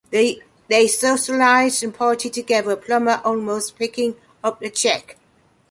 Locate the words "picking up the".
3.71-4.71